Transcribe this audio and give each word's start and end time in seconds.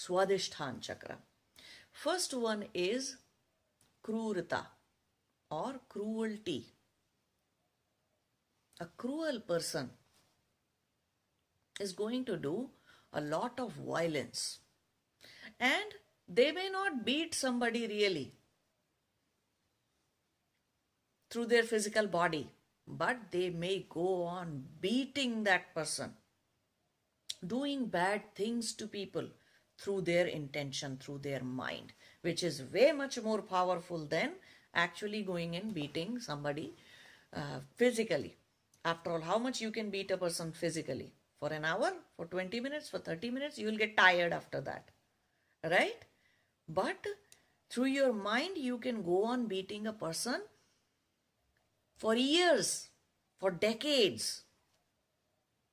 Swadhisthana 0.00 0.80
chakra. 0.80 1.18
First 1.92 2.32
one 2.32 2.64
is 2.72 3.16
Krurata 4.02 4.66
or 5.50 5.80
cruelty. 5.88 6.66
A 8.80 8.86
cruel 8.96 9.40
person 9.40 9.90
is 11.78 11.92
going 11.92 12.24
to 12.24 12.36
do 12.38 12.70
a 13.12 13.20
lot 13.20 13.60
of 13.60 13.72
violence 13.72 14.60
and 15.58 15.94
they 16.26 16.50
may 16.50 16.70
not 16.70 17.04
beat 17.04 17.34
somebody 17.34 17.86
really 17.86 18.32
through 21.28 21.46
their 21.46 21.64
physical 21.64 22.06
body, 22.06 22.50
but 22.86 23.18
they 23.30 23.50
may 23.50 23.86
go 23.88 24.22
on 24.22 24.64
beating 24.80 25.44
that 25.44 25.74
person, 25.74 26.14
doing 27.46 27.86
bad 27.86 28.34
things 28.34 28.72
to 28.74 28.86
people 28.86 29.28
through 29.80 30.02
their 30.02 30.26
intention, 30.26 30.98
through 30.98 31.18
their 31.18 31.42
mind, 31.42 31.92
which 32.20 32.42
is 32.42 32.62
way 32.72 32.92
much 32.92 33.20
more 33.22 33.40
powerful 33.40 34.04
than 34.04 34.32
actually 34.74 35.22
going 35.22 35.56
and 35.56 35.72
beating 35.74 36.20
somebody 36.20 36.74
uh, 37.34 37.60
physically. 37.76 38.36
After 38.84 39.12
all, 39.12 39.20
how 39.20 39.38
much 39.38 39.60
you 39.60 39.70
can 39.70 39.90
beat 39.90 40.10
a 40.10 40.16
person 40.16 40.52
physically? 40.52 41.12
For 41.38 41.48
an 41.48 41.64
hour, 41.64 41.92
for 42.16 42.26
20 42.26 42.60
minutes, 42.60 42.90
for 42.90 42.98
30 42.98 43.30
minutes, 43.30 43.58
you 43.58 43.66
will 43.66 43.78
get 43.78 43.96
tired 43.96 44.32
after 44.32 44.60
that. 44.60 44.90
Right? 45.64 46.04
But 46.68 47.06
through 47.70 47.86
your 47.86 48.12
mind, 48.12 48.58
you 48.58 48.78
can 48.78 49.02
go 49.02 49.24
on 49.24 49.46
beating 49.46 49.86
a 49.86 49.92
person 49.92 50.42
for 51.96 52.14
years, 52.14 52.88
for 53.38 53.50
decades. 53.50 54.42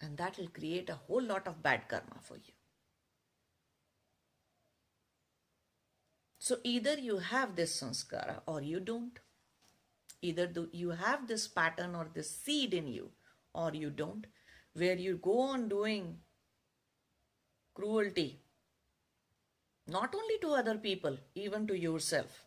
And 0.00 0.16
that 0.16 0.38
will 0.38 0.48
create 0.48 0.88
a 0.88 0.94
whole 0.94 1.22
lot 1.22 1.46
of 1.46 1.62
bad 1.62 1.88
karma 1.88 2.16
for 2.22 2.36
you. 2.36 2.54
So 6.50 6.56
either 6.64 6.94
you 6.98 7.18
have 7.18 7.54
this 7.54 7.80
sanskara 7.80 8.40
or 8.44 8.60
you 8.60 8.80
don't. 8.80 9.16
Either 10.20 10.66
you 10.72 10.90
have 10.90 11.28
this 11.28 11.46
pattern 11.46 11.94
or 11.94 12.08
this 12.12 12.28
seed 12.28 12.74
in 12.74 12.88
you 12.88 13.10
or 13.54 13.70
you 13.72 13.88
don't, 13.88 14.26
where 14.72 14.96
you 14.96 15.18
go 15.18 15.38
on 15.42 15.68
doing 15.68 16.16
cruelty, 17.72 18.40
not 19.86 20.12
only 20.12 20.38
to 20.40 20.48
other 20.54 20.76
people, 20.76 21.18
even 21.36 21.68
to 21.68 21.78
yourself. 21.78 22.42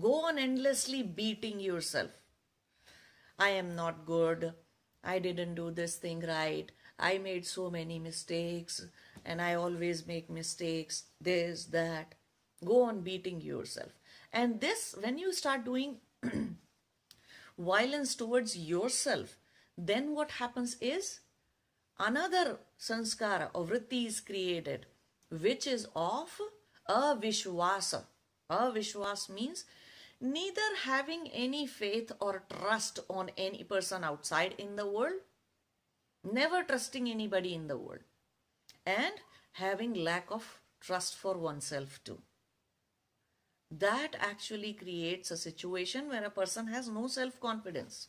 Go 0.00 0.14
on 0.28 0.38
endlessly 0.38 1.02
beating 1.02 1.58
yourself. 1.58 2.12
I 3.40 3.48
am 3.48 3.74
not 3.74 4.06
good. 4.06 4.52
I 5.02 5.18
didn't 5.18 5.56
do 5.56 5.72
this 5.72 5.96
thing 5.96 6.20
right. 6.20 6.70
I 6.96 7.18
made 7.18 7.44
so 7.44 7.70
many 7.70 7.98
mistakes 7.98 8.86
and 9.24 9.42
I 9.42 9.54
always 9.54 10.06
make 10.06 10.30
mistakes. 10.30 11.06
This, 11.20 11.64
that. 11.64 12.14
Go 12.64 12.82
on 12.82 13.00
beating 13.00 13.40
yourself. 13.40 13.92
And 14.32 14.60
this, 14.60 14.94
when 15.00 15.18
you 15.18 15.32
start 15.32 15.64
doing 15.64 15.96
violence 17.58 18.14
towards 18.14 18.56
yourself, 18.56 19.36
then 19.76 20.14
what 20.14 20.32
happens 20.32 20.76
is 20.80 21.20
another 21.98 22.58
sanskara 22.78 23.50
or 23.54 23.66
vritti 23.66 24.06
is 24.06 24.20
created, 24.20 24.86
which 25.30 25.66
is 25.66 25.86
of 25.96 26.38
avishwasa. 26.88 28.04
Avishwas 28.50 29.30
means 29.30 29.64
neither 30.20 30.76
having 30.84 31.28
any 31.32 31.66
faith 31.66 32.12
or 32.20 32.42
trust 32.50 32.98
on 33.08 33.30
any 33.38 33.64
person 33.64 34.04
outside 34.04 34.54
in 34.58 34.76
the 34.76 34.86
world, 34.86 35.20
never 36.22 36.62
trusting 36.62 37.08
anybody 37.08 37.54
in 37.54 37.68
the 37.68 37.78
world, 37.78 38.02
and 38.84 39.14
having 39.52 39.94
lack 39.94 40.30
of 40.30 40.60
trust 40.80 41.16
for 41.16 41.38
oneself 41.38 42.00
too 42.04 42.20
that 43.80 44.16
actually 44.18 44.72
creates 44.72 45.30
a 45.30 45.36
situation 45.36 46.08
where 46.08 46.24
a 46.24 46.30
person 46.30 46.68
has 46.68 46.88
no 46.88 47.06
self-confidence. 47.08 48.08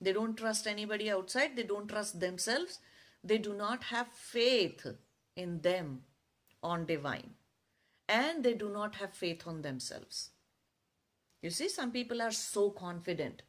They 0.00 0.12
don't 0.12 0.36
trust 0.36 0.66
anybody 0.66 1.10
outside. 1.10 1.56
They 1.56 1.62
don't 1.62 1.88
trust 1.88 2.20
themselves. 2.20 2.78
They 3.22 3.38
do 3.38 3.54
not 3.54 3.84
have 3.84 4.08
faith 4.08 4.86
in 5.36 5.60
them 5.62 6.02
on 6.62 6.84
divine. 6.84 7.30
And 8.08 8.44
they 8.44 8.54
do 8.54 8.68
not 8.68 8.96
have 8.96 9.14
faith 9.14 9.46
on 9.46 9.62
themselves. 9.62 10.30
You 11.40 11.50
see, 11.50 11.68
some 11.68 11.90
people 11.90 12.20
are 12.20 12.32
so 12.32 12.70
confident 12.70 13.42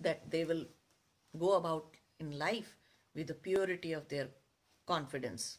that 0.00 0.30
they 0.30 0.44
will 0.44 0.64
go 1.38 1.52
about 1.52 1.96
in 2.18 2.38
life 2.38 2.76
with 3.14 3.26
the 3.28 3.34
purity 3.34 3.92
of 3.92 4.08
their 4.08 4.28
confidence 4.86 5.58